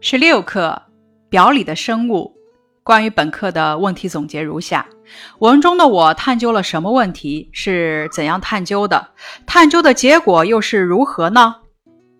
[0.00, 0.82] 十六课
[1.28, 2.34] 表里的生物。
[2.82, 4.86] 关于本课的问题总结如下：
[5.40, 7.50] 文中的我探究了什么问题？
[7.52, 9.08] 是怎样探究的？
[9.46, 11.56] 探究的结果又是如何呢？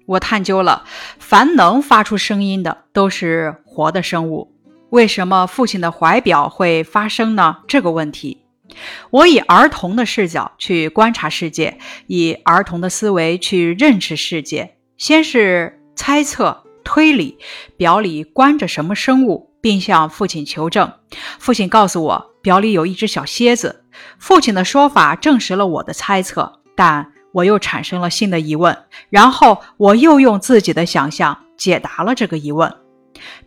[0.04, 0.84] 我探究了，
[1.18, 4.52] 凡能发出声音的都是活的生物。
[4.90, 7.58] 为什么父亲的怀表会发声呢？
[7.66, 8.42] 这个问题，
[9.10, 11.78] 我以儿童的视角去观察世界，
[12.08, 14.74] 以儿童的思维去认识世界。
[14.98, 16.64] 先是猜测。
[16.88, 17.36] 推理
[17.76, 20.90] 表里关着什么生物，并向父亲求证。
[21.38, 23.84] 父亲告诉我，表里有一只小蝎子。
[24.18, 28.74] 父亲的说法证实了我的猜测，但我又产生了新的疑问。
[29.10, 32.74] 然后我又用自己的想象解答了这个疑问。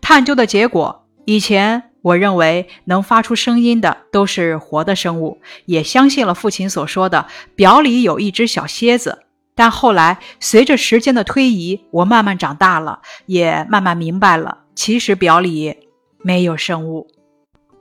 [0.00, 9.21] 探究的结果：以前我认为能发出声音的都是活的生物，也相信了父亲所说的表里有一只小蝎子。
[9.54, 15.76] 但后来，随着时间的推移，我慢慢长大了，也慢慢明白了，其实表里
[16.18, 17.08] 没有生物。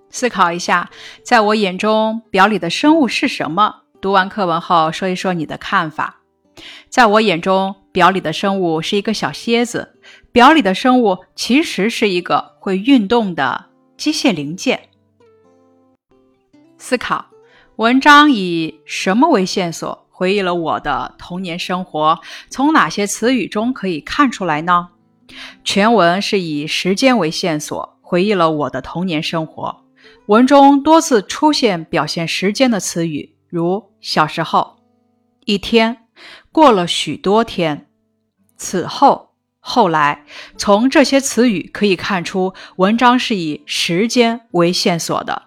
[0.09, 0.89] 思考一下，
[1.23, 3.83] 在我眼中，表里的生物是什么？
[4.01, 6.17] 读完课文后，说一说你的看法。
[6.89, 9.95] 在我眼中，表里的生物是一个小蝎子。
[10.33, 14.89] 表里的生物其实是一个会运动的机械零件。
[16.77, 17.27] 思考，
[17.77, 20.00] 文章以什么为线索？
[20.21, 24.89] 回忆了我的童年生活，从哪些词语中可以看出来呢？
[25.63, 29.83] 全文是以时间为线索，回忆了我的童年生活。
[30.27, 34.75] 文中多次出现表现时间的词语，如小时候、
[35.45, 35.97] 一天、
[36.51, 37.87] 过了许多天、
[38.55, 40.23] 此后、后来。
[40.55, 45.45] 从这些词语可以看出，文章是以时间为线索的。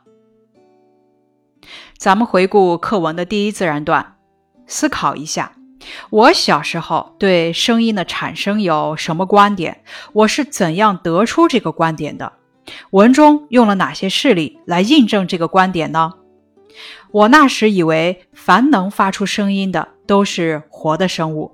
[1.97, 4.14] 咱们回顾课文的第一自然段。
[4.67, 5.53] 思考一下，
[6.11, 9.83] 我小时候对声音的产生有什么观点？
[10.13, 12.33] 我是怎样得出这个观点的？
[12.91, 16.13] 文中用了哪些事例来印证这个观点呢？
[17.11, 21.53] 我那时以为，凡能发出声音的都是活的生物。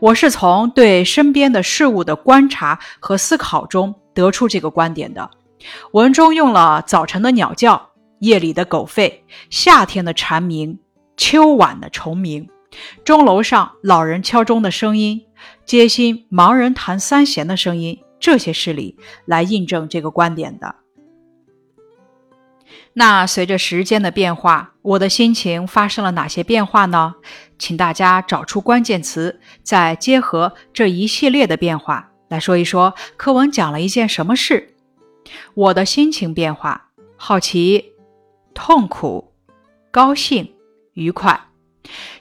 [0.00, 5.30] 我是从对身边的事物的观察和思考中得出这个观点的。
[5.92, 7.90] 文中用了早晨的鸟叫、
[8.20, 9.12] 夜里的狗吠、
[9.50, 10.78] 夏天的蝉鸣。
[11.16, 12.48] 秋晚的虫鸣，
[13.04, 15.24] 钟楼上老人敲钟的声音，
[15.64, 20.76] 街心盲人弹三弦的声音，这些事例来印证这个观点的。
[22.92, 27.14] 那随着时间的变化，我的心情发生了哪些变化呢？
[27.58, 34.74] 请大家找出关键词，再结合这一系列的变化来说一说课文讲了一件什么事。
[35.54, 37.92] 我的心情变化：好奇、
[38.54, 39.32] 痛苦、
[39.90, 40.55] 高兴。
[40.96, 41.40] 愉快。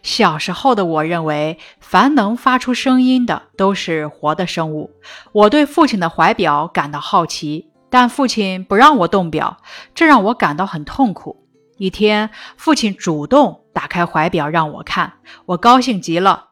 [0.04, 4.92] 小时候的我认为，凡能发出声音的都是活的生物。
[5.32, 9.58] 我对父亲的怀表感到好奇，但父亲不让我动表，
[9.96, 11.48] 这让我感到很痛苦。
[11.78, 15.14] 一天，父亲主动打开怀表让我看，
[15.48, 16.50] 我高兴极了。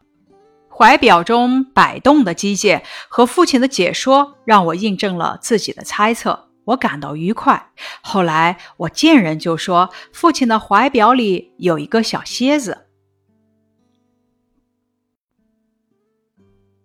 [0.75, 6.47] 怀表中摆动的机械和父亲的解说，让我印证了自己的猜测。
[6.65, 7.71] 我感到愉快。
[8.01, 12.85] 后来我见人就说，父亲的怀表里有一个小蝎子。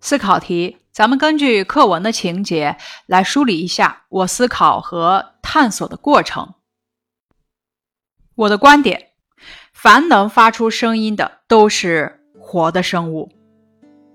[0.00, 6.54] 思考题，咱们根据课文的情节来梳理一下我思考和探索的过程。
[8.34, 9.10] 我的观点：
[9.72, 13.30] 凡能发出声音的都是活的生物。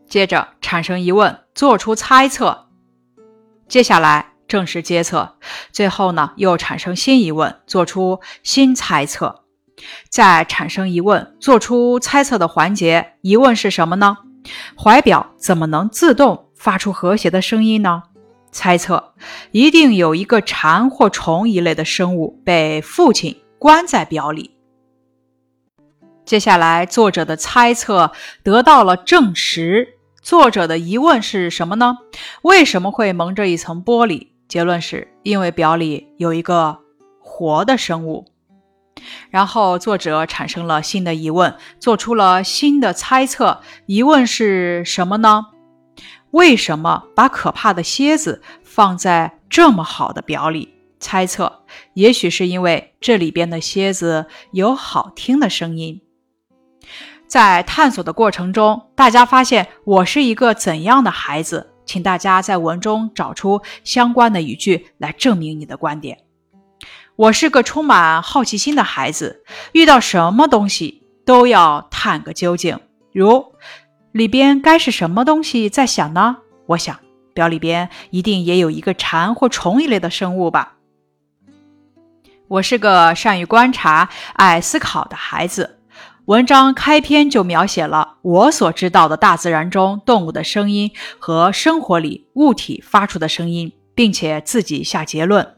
[0.08, 2.70] 接着产生疑问，做出猜测。
[3.68, 4.33] 接下来。
[4.54, 5.38] 正式接测，
[5.72, 9.46] 最后呢又产生新疑问，做出新猜测，
[10.10, 13.14] 再产生疑问，做出猜测的环节。
[13.22, 14.16] 疑问是什么呢？
[14.78, 18.04] 怀表怎么能自动发出和谐的声音呢？
[18.52, 19.16] 猜测
[19.50, 24.52] 一定有一个蝉或虫一类的生物被父亲关在表里。
[26.24, 28.12] 接下来，作者的猜测
[28.44, 29.98] 得到了证实。
[30.22, 31.98] 作者的疑问是什么呢？
[32.44, 34.33] 为什么会蒙着一层玻璃？
[34.54, 36.78] 结论是因为表里有一个
[37.20, 38.28] 活的生物，
[39.32, 43.62] 然后作者产生了新的疑问，做出了新的猜测。
[43.88, 45.48] 疑问是什么呢？
[46.30, 50.76] 为什么把可怕的蝎子放在这么好的表里？
[51.00, 51.64] 猜测，
[51.96, 56.00] 也许是因为这里边的蝎子有好听的声音。
[57.26, 61.73] 在探索的过程中，大家发现我是一个怎样的孩子？
[61.94, 66.18] 请大家在文中找出相关的语句来证明你的观点。
[67.16, 69.44] 我是个充满好奇心的孩子，
[69.74, 72.80] 遇到什么东西都要探个究竟。
[73.12, 73.54] 如
[74.12, 76.38] 里边该是什么东西在响呢？
[76.66, 77.00] 我想
[77.36, 80.78] 表里边一定也有一个蝉或虫一类的生物吧。
[82.48, 85.78] 我是个善于观察、爱思考的孩子。
[86.26, 90.90] 文章开篇就描写了我所知道的大自然中动物的声音
[91.20, 95.56] 和生活里物体发出的声音，并且自己下结论：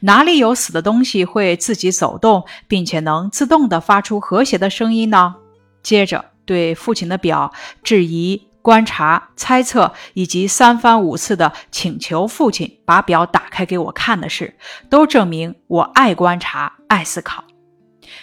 [0.00, 5.36] 哪里有死的东西会自己走动，并且能自动地发出和谐的声音呢？
[5.82, 7.52] 接着对父亲的表
[7.82, 8.48] 质疑。
[8.60, 14.56] 观察、猜测以及三番五次的请求父亲把表打开给我看的事，
[14.88, 17.44] 都证明我爱观察、爱思考。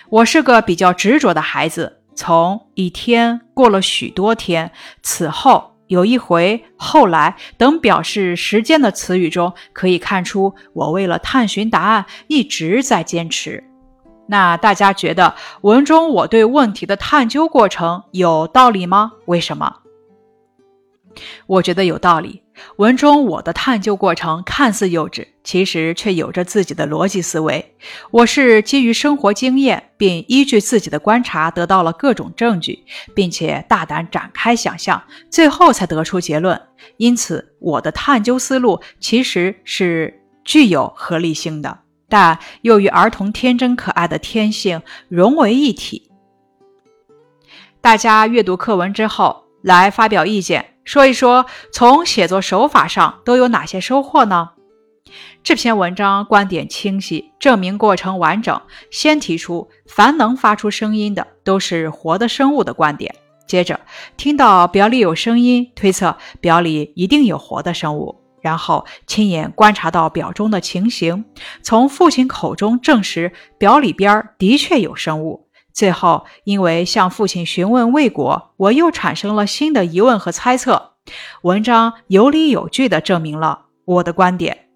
[0.10, 2.00] 我是个比较执着的孩子。
[2.14, 13.64] 从一天过了许多天，此后有一回、后来等表示时间的词语中，可以看出我为了探寻答案一直在坚持。
[14.28, 19.14] 那大家觉得文中我对问题的探究过程有道理吗？
[19.26, 19.78] 为什么？
[21.48, 22.44] 我觉得有道理。
[22.78, 27.76] 文中我的探究过程看似幼稚，其实却有着自己的逻辑思维。
[28.12, 36.60] 我是基于生活经验，并依据自己的观察得到了各种证据，并且大胆展开想象，最后才得出结论。
[36.98, 41.80] 因此，我的探究思路其实是具有合理性的，
[42.10, 46.10] 但又与儿童天真可爱的天性融为一体。
[47.80, 50.66] 大家阅读课文之后，来发表意见。
[50.92, 54.50] 说一说从写作手法上都有哪些收获呢？
[55.42, 58.62] 这篇文章观点清晰，证明过程完整。
[58.90, 63.16] 先提出凡能发出声音的都是活的生物的观点，
[63.48, 63.80] 接着
[64.18, 71.24] 听到表里有声音，推测表里一定有活的生物，然后亲眼观察到表中的情形，
[71.64, 75.48] 从父亲口中证实表里边的确有生物。
[75.74, 80.94] 最后，因为向父亲询问未果，我又产生了新的疑问和猜测。
[81.42, 84.68] 文章有理有据地证明了我的观点。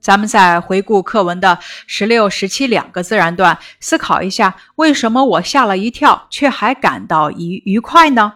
[0.00, 8.34] 咱们再回顾课文的十六、十七两个自然段，思考一下，为什么我吓了一跳，却还感到愉愉快呢？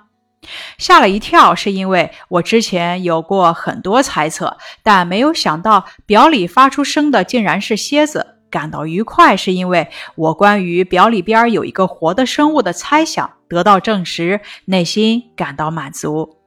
[0.78, 8.35] 吓了一跳，是因为我之前有过很多猜测，但没有想到表里发出声的竟然是蝎子。
[8.56, 16.38] 感到愉快，是因为我关于表里边有一个活的生物的猜想得到证实，内心感到满足。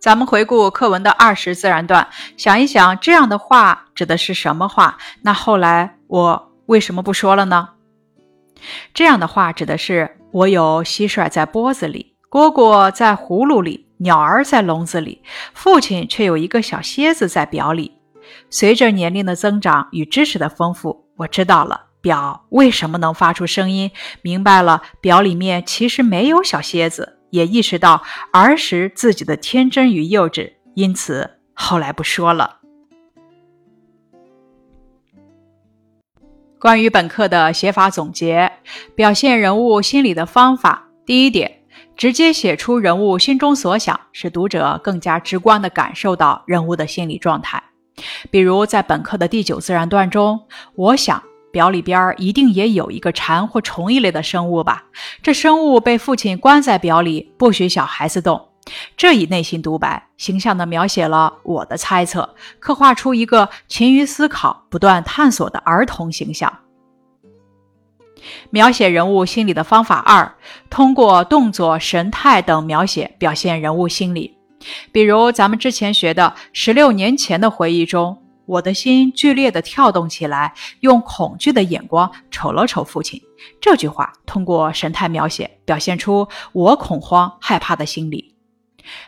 [0.00, 2.08] 咱们回顾课文的二十自然段，
[2.38, 4.96] 想一想这样的话指的是什么话？
[5.20, 7.68] 那后来我为什么不说了呢？
[8.94, 15.22] 这样的话指的是我有蟋蟀在钵子里，蝈蝈在葫芦里，鸟儿在笼子里，
[15.52, 17.95] 父亲却有一个小蝎子在表里。
[18.50, 23.90] 随着年龄的增长与知识的丰富，我知道了表为什么能发出声音，
[24.22, 28.02] 明白了表里面其实没有小蝎子，也意识到
[28.32, 32.60] 儿时自己的天真与幼稚，因此后来不说了。
[36.58, 38.50] 关于本课的写法总结，
[38.94, 41.60] 表现人物心理的方法，第一点，
[41.96, 47.62] 直接写出人物心中所想，使读者更加直观地感受到人物的心理状态。
[48.30, 50.40] 比如在本课的第九自然段中，
[50.74, 54.84] 我想表里边一定也有一个蝉或虫一类的生物吧？
[55.22, 58.48] 这生物被父亲关在表里，不许小孩子动。
[58.96, 66.52] 这一内心独白，形象地描写了我的猜测，刻画出一个勤于思考、不断探索的儿童形象。
[68.50, 70.34] 描写人物心理的方法二，
[70.68, 74.35] 通过动作、神态等描写表现人物心理。
[74.92, 83.20] 比如咱们之前学的十六年前的回忆中，我的心剧烈地跳动起来，用恐惧的眼光瞅了瞅父亲。
[83.60, 88.34] 这句话通过神态描写，表现出我恐慌害怕的心理。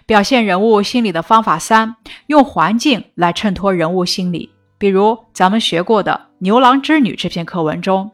[0.07, 1.95] 表现人物心理的方法三，
[2.27, 4.51] 用环境来衬托人物心理。
[4.77, 8.11] 比如咱们学过的《牛郎织女》这篇课文中，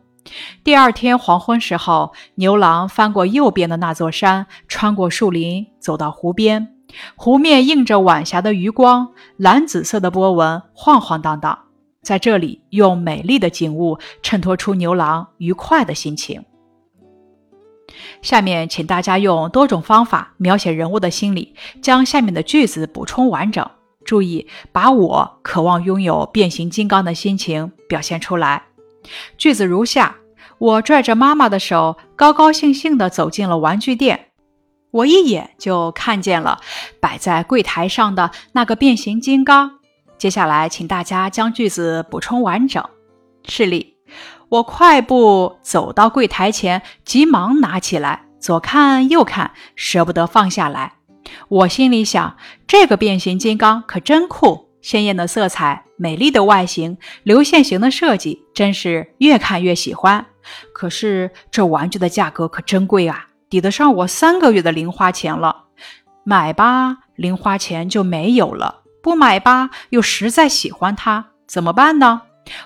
[0.63, 6.74] 第二天黄昏时候，牛郎翻过右边的那座山，穿过树林，走到湖边。
[7.17, 11.59] 湖面映着晚霞的余光，蓝紫色的波纹晃晃荡荡。
[12.03, 16.45] 在这里，用美丽的景物衬托出牛郎愉快的心情。
[18.23, 23.67] 下面，请大家用多种方法描写人物的心理，将下面的句子补充完整。
[24.05, 28.65] 注意，把我渴望拥有变形金刚的心情表现出来。
[29.39, 30.17] 句子如下：
[30.59, 34.29] 我拽着妈妈的手，高高兴兴地走进了玩具店。
[34.95, 36.61] 我一眼就看见了
[37.01, 39.81] 摆在柜台上的那个变形金刚。
[40.17, 42.89] 接下来，请大家将句子补充完整。
[43.45, 43.97] 示例：
[44.49, 50.93] 我快步走到柜台前，急忙拿起来，左看右看，舍不得放下来。
[51.49, 52.37] 我心里想，
[52.69, 60.25] 这个变形金刚可真酷，鲜艳的色彩，美丽的外形，流线型的设计，真是越看越喜欢。
[60.73, 65.67] 可是这玩具的价格可真贵啊，抵得上我三个月的零花钱了。
[66.25, 72.23] 买吧，零花钱就没有了；不买吧，又实在喜欢它，怎么办呢？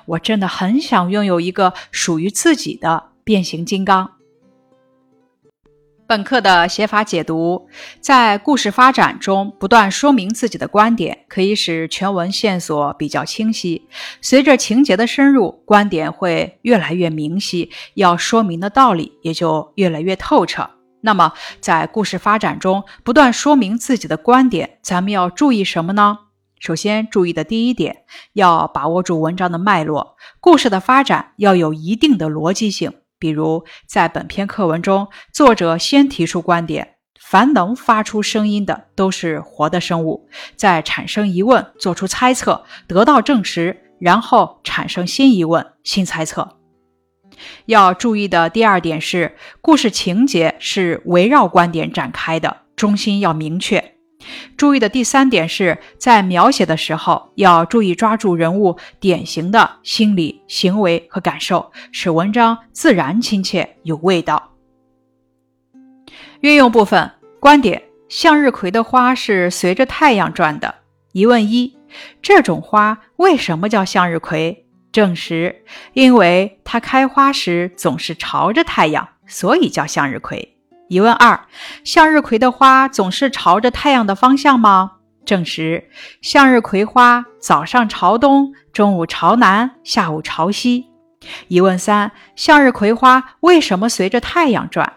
[0.06, 4.12] 我真的很想拥有一个属于自己的变形金刚。
[6.06, 7.68] 本课的写法解读，
[8.00, 13.86] 在故事发展中不断说明自己的观点，可以使全文线索比较清晰。
[14.22, 20.70] 随着情节的深入，观点会越来越明晰，要说明的道理也就越来越透彻。
[21.00, 26.18] 那么，在故事发展中不断说明自己的观点，咱们要注意什么呢？
[26.58, 32.92] 首先注意的第一点，要把握住文章的脉络，故事的发展要有一定的逻辑性。
[33.20, 40.28] 比如，在本篇课文中，作者先提出观点：凡能发出声音的都是活的生物。
[40.56, 46.57] 再产生疑问，做出猜测，得到证实，然后产生新疑问、新猜测。
[47.66, 53.94] 要注意的第二点是，故事情节是围绕观点展开的，中心要明确。
[54.56, 64.50] 注意的第三点是在描写的时候要注意抓住人物典型的心理、行为和感受，使文章自然、亲切、有味道。
[66.40, 70.74] 运用部分观点：向日葵的花是随着太阳转的。
[71.12, 71.76] 疑问一：
[72.20, 74.66] 这种花为什么叫向日葵？
[74.98, 75.62] 证实：
[75.92, 80.56] 因为它开花时总是朝着太阳，所以叫向日葵。
[80.88, 81.46] 疑问二：
[81.84, 84.94] 向日葵的花总是朝着太阳的方向吗？
[85.24, 85.88] 证实：
[86.20, 90.86] 向日葵花早上朝东，中午朝南，下午朝西。
[91.46, 94.94] 疑问三：向日葵花为什么随着太阳转？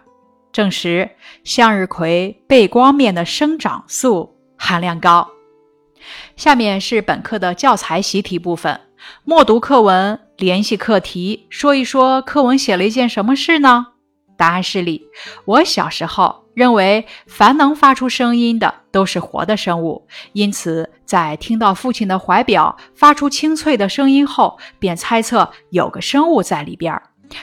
[0.52, 1.12] 证实：
[1.44, 5.30] 向日葵背光面的生长素含量高。
[6.36, 8.82] 下面是本课的教材习题部分，
[9.24, 13.88] 默读课文，联系课题，说一说课文写了一件什么事呢？
[14.38, 15.08] 答案是里。
[15.46, 27.00] 我小时候认为，凡能发出声音的都是活的生物，因此在听到父亲的怀表发出清脆的声音后，便猜测有个生物在里边。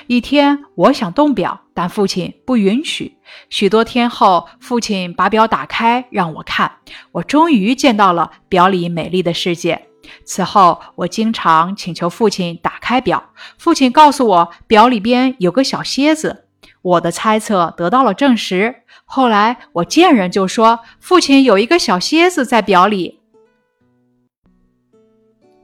[0.07, 3.17] 一天，我想动表，但父亲不允许。
[3.49, 6.71] 许多天后，父亲把表打开让我看，
[7.13, 9.88] 我终于见到了表里美丽的世界。
[10.25, 16.45] 此后，我经常请求父亲打开表，父亲告诉我表里边有个小蝎子。
[16.83, 18.83] 我的猜测得到了证实。
[19.05, 23.19] 后来我见人就说，父亲有一个小蝎子在表里。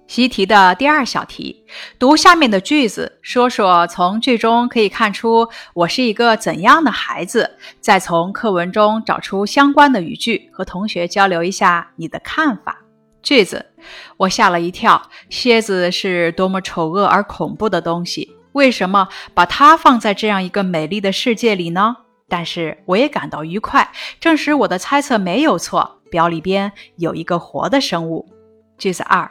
[0.06, 1.64] 习题的第二小题，
[1.98, 12.83] 读下面的句子，说说从句中可以看出我是一个怎样的孩子，再从课文中找出相关的语句，和同学交流一下你的看法。
[13.24, 13.66] 句子：
[14.18, 18.36] 我吓了一跳，蝎子是多么丑恶而恐怖的东西。
[18.52, 21.96] 为什么把它放在这样一个美丽的世界里呢？
[22.28, 23.90] 但是我也感到愉快，
[24.20, 26.02] 证实我的猜测没有错。
[26.10, 28.28] 表里边有一个活的生物。
[28.78, 29.28] 句子二，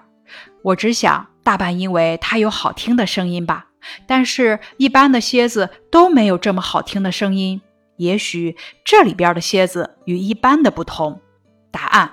[0.63, 3.67] 我只想大半因为它有好听的声音吧。
[4.05, 7.61] 但是，一般的蝎子都没有这么好听的声音。
[7.95, 11.21] 也许这里边的蝎子与一般的不同。
[11.71, 12.11] 答案，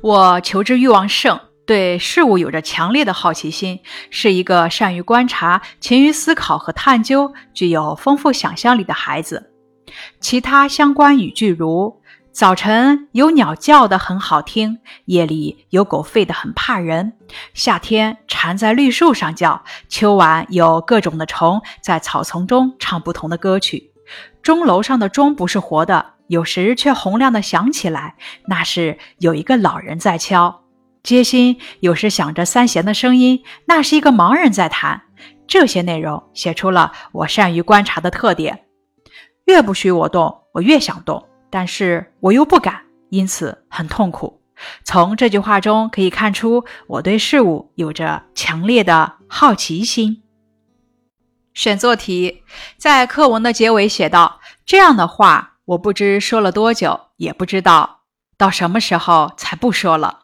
[0.00, 1.40] 我求知欲望盛。
[1.66, 3.80] 对事物有着强烈的好奇心，
[4.10, 9.50] 是一个善于观察、勤于思考和探究、具有丰富想象力的孩子。
[10.20, 12.02] 其他相关语句如：
[12.32, 17.14] 早晨有鸟叫的很好听，夜里有狗吠的很怕人，
[17.54, 23.90] 夏天蝉在绿树上叫，秋晚有各种的虫在草丛中唱不同的歌曲。
[24.42, 28.16] 钟楼上的钟不是活的，有时却洪亮的响起来，
[28.46, 30.62] 那是有一个老人在敲。
[31.02, 35.02] 街心有时响着三弦的声音，那是一个盲人在弹。
[35.46, 38.64] 这些内容写出了我善于观察的特点。
[39.44, 44.40] 越不许我动，我越想动，但是我又不敢，因此很痛苦。
[44.84, 50.22] 从这句话中可以看出，我对事物有着强烈的好奇心。
[51.52, 52.42] 选做题，
[52.78, 58.00] 在课文的结尾写道：“这样的话，我不知说了多久，也不知道
[58.36, 60.20] 到什么时候才不说了。”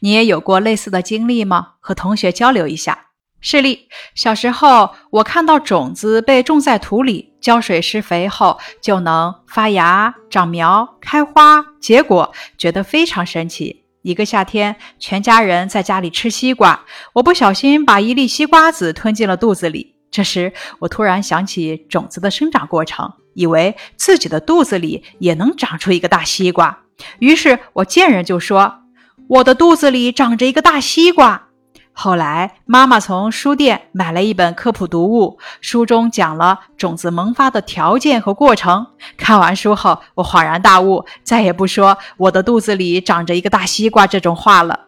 [0.00, 1.74] 你也有过类似的经历吗？
[1.80, 3.06] 和同学交流一下。
[3.40, 13.84] 示例：小时候，我看到种子被种在土里，浇水施肥后就能发芽、长苗、开花、结果，觉得非常神奇。
[14.02, 16.84] 一个夏天，全家人在家里吃西瓜，
[17.14, 19.94] 我不小心把一粒西瓜子吞进了肚子里。
[20.10, 26.80] 这时，我突然想起种子的生长过程，以为自己的肚子里也能长出一个大西瓜，
[27.18, 28.82] 于是我见人就说
[29.28, 31.48] ：“我的肚子里长着一个大西瓜。”
[31.92, 38.86] 后来妈妈从书店买了一本科普读物，书中讲了种子萌发的条件和过程。
[39.18, 44.86] 看完书后，我恍然大悟，再也不说“我的肚子里长着一个大西瓜”这种话了。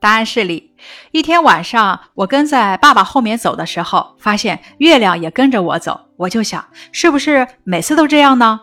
[0.00, 0.74] 答案是里。
[1.12, 6.05] 一天晚上，我跟在爸爸后面走的时候，发现月亮也跟着我走。
[6.16, 8.60] 我就想，是不是每次都这样呢？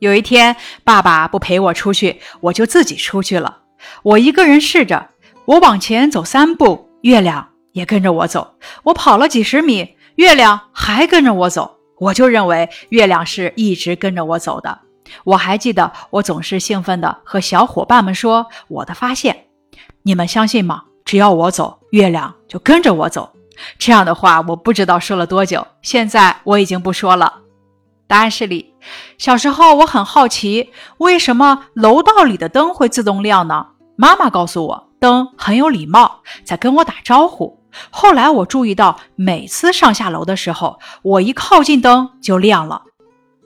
[0.00, 3.62] 有一天，爸爸不陪我出去，我就自己出去了。
[4.02, 5.10] 我一个人试着，
[5.46, 8.56] 我往前走三步，月亮也跟着我走。
[8.82, 11.78] 我跑了几十米，月亮还跟着我走。
[11.98, 14.78] 我就认为月亮是一直跟着我走的。
[15.22, 19.46] 我还记得，我总是兴奋地和小伙伴们说我的发现。
[20.02, 20.82] 你们相信吗？
[21.04, 23.33] 只要我走，月亮就跟着我走。
[23.78, 25.66] 这样的话，我不知道说了多久。
[25.82, 27.40] 现在我已经不说了。
[28.06, 28.74] 答案是里。
[29.16, 33.66] 小时候我很好奇，为什么楼道里的灯会自动亮呢？
[33.96, 37.58] 妈妈告诉我，灯很有礼貌，在跟我打招呼。
[37.90, 42.82] 后来我注意到，每次上下楼的时候，我一靠近灯就亮了，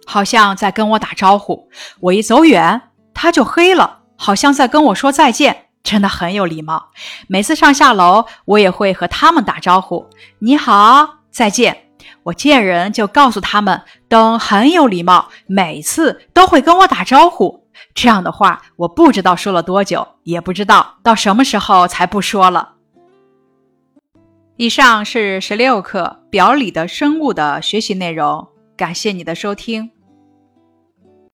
[0.06, 1.68] 好像在跟我打招呼；
[2.00, 2.82] 我一走远，
[3.14, 5.67] 它就黑了，好像在跟我说再见。
[5.82, 6.90] 真的很有礼貌。
[7.26, 10.06] 每次上下楼，我也会和他们打招呼
[10.40, 11.84] ：“你好，再见。”
[12.24, 17.66] 我见人就告诉他们，灯很有礼貌，每次都会跟我打招呼。
[17.94, 22.74] 这样的话，我不知道说了多久，也不知道到什么时候才不说了。
[24.56, 29.90] 以上是十六课表里的生物的学习内容，感谢你的收听。